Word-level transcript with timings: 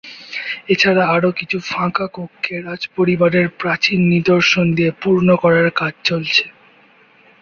এছাড়া 0.69 1.03
আরো 1.07 1.29
কিছু 1.39 1.57
ফাঁকা 1.69 2.07
কক্ষে 2.13 2.55
রাজপরিবারের 2.61 3.47
প্রাচীন 3.59 3.99
নিদর্শন 4.13 4.65
দিয়ে 4.75 4.91
পূর্ণ 5.01 5.29
করার 5.35 5.67
কাজ 5.75 5.93
চলছে। 6.03 6.43